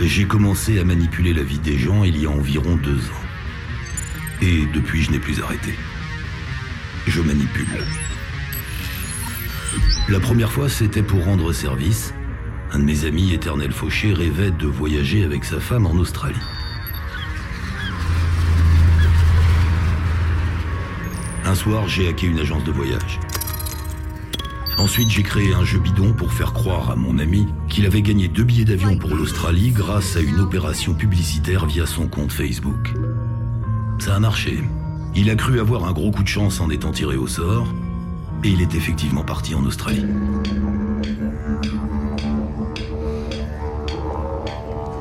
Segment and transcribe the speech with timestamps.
[0.00, 3.26] J'ai commencé à manipuler la vie des gens il y a environ deux ans.
[4.42, 5.74] Et depuis, je n'ai plus arrêté.
[7.06, 7.66] Je manipule.
[10.10, 12.12] La première fois, c'était pour rendre service.
[12.72, 16.36] Un de mes amis, éternel fauché, rêvait de voyager avec sa femme en Australie.
[21.46, 23.18] Un soir, j'ai hacké une agence de voyage.
[24.78, 28.28] Ensuite, j'ai créé un jeu bidon pour faire croire à mon ami qu'il avait gagné
[28.28, 32.92] deux billets d'avion pour l'Australie grâce à une opération publicitaire via son compte Facebook.
[33.98, 34.58] Ça a marché.
[35.14, 37.66] Il a cru avoir un gros coup de chance en étant tiré au sort,
[38.44, 40.04] et il est effectivement parti en Australie.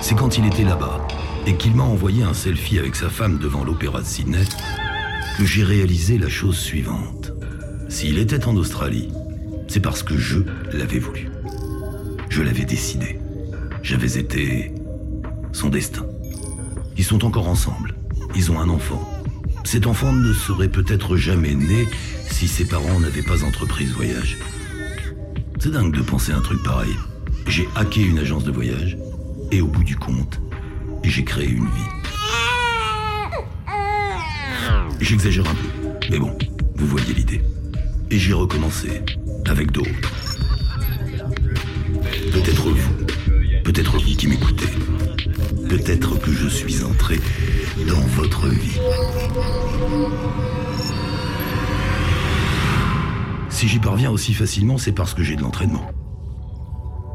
[0.00, 1.04] C'est quand il était là-bas
[1.48, 4.44] et qu'il m'a envoyé un selfie avec sa femme devant l'opéra de Sydney
[5.38, 7.32] que j'ai réalisé la chose suivante.
[7.88, 9.10] S'il était en Australie,
[9.68, 10.38] c'est parce que je
[10.72, 11.28] l'avais voulu.
[12.28, 13.18] Je l'avais décidé.
[13.82, 14.72] J'avais été
[15.52, 16.06] son destin.
[16.96, 17.94] Ils sont encore ensemble.
[18.34, 19.00] Ils ont un enfant.
[19.64, 21.88] Cet enfant ne serait peut-être jamais né
[22.30, 24.38] si ses parents n'avaient pas entrepris ce voyage.
[25.58, 26.94] C'est dingue de penser un truc pareil.
[27.46, 28.96] J'ai hacké une agence de voyage
[29.50, 30.40] et au bout du compte,
[31.04, 32.12] j'ai créé une vie.
[35.00, 36.36] J'exagère un peu, mais bon,
[36.74, 37.42] vous voyez l'idée.
[38.10, 39.02] Et j'ai recommencé
[39.48, 39.90] avec d'autres.
[42.32, 43.06] Peut-être vous,
[43.64, 44.66] peut-être vous qui m'écoutez.
[45.68, 47.18] Peut-être que je suis entré
[47.88, 48.78] dans votre vie.
[53.48, 55.90] Si j'y parviens aussi facilement, c'est parce que j'ai de l'entraînement.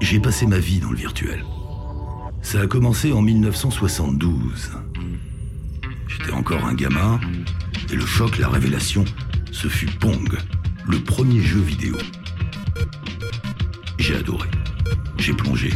[0.00, 1.44] J'ai passé ma vie dans le virtuel.
[2.42, 4.72] Ça a commencé en 1972.
[6.08, 7.20] J'étais encore un gamin,
[7.90, 9.04] et le choc, la révélation,
[9.50, 10.36] ce fut Pong,
[10.86, 11.96] le premier jeu vidéo.
[13.98, 14.48] J'ai adoré.
[15.18, 15.72] J'ai plongé.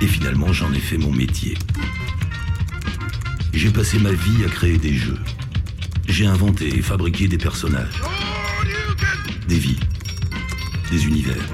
[0.00, 1.56] Et finalement, j'en ai fait mon métier.
[3.52, 5.18] J'ai passé ma vie à créer des jeux.
[6.08, 8.02] J'ai inventé et fabriqué des personnages.
[9.48, 9.80] Des vies.
[10.90, 11.44] Des univers.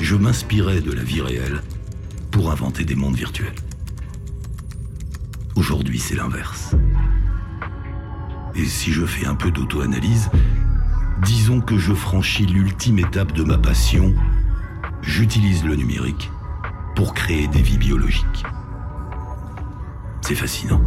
[0.00, 1.62] Je m'inspirais de la vie réelle
[2.30, 3.54] pour inventer des mondes virtuels.
[5.54, 6.74] Aujourd'hui, c'est l'inverse.
[8.56, 10.30] Et si je fais un peu d'auto-analyse,
[11.44, 14.14] disons que je franchis l'ultime étape de ma passion,
[15.02, 16.30] j'utilise le numérique
[16.96, 18.44] pour créer des vies biologiques.
[20.22, 20.80] C'est fascinant.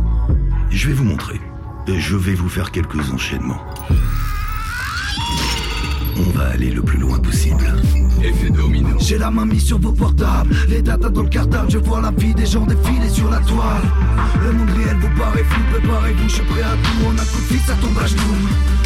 [0.71, 1.39] Je vais vous montrer.
[1.87, 3.61] Je vais vous faire quelques enchaînements.
[6.17, 7.71] On va aller le plus loin possible.
[8.23, 8.97] Effet domino.
[8.97, 12.09] J'ai la main mise sur vos portables, les datas dans le cartable, je vois la
[12.09, 13.83] vie des gens défiler sur la toile.
[14.43, 17.41] Le monde réel vous paraît flou, préparez-vous, je suis prêt à tout, on a coup
[17.41, 18.76] de fil, ça tombe à genoux.